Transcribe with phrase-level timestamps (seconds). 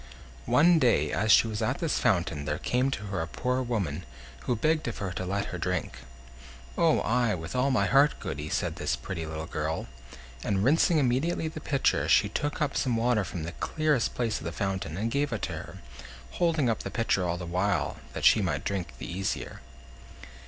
[0.47, 4.03] One day, as she was at this fountain, there came to her a poor woman,
[4.45, 5.97] who begged of her to let her drink.
[6.75, 7.01] "Oh!
[7.03, 9.85] ay, with all my heart, Goody," said this pretty little girl;
[10.43, 14.43] and rinsing immediately the pitcher, she took up some water from the clearest place of
[14.43, 15.77] the fountain, and gave it to her,
[16.31, 19.61] holding up the pitcher all the while, that she might drink the easier.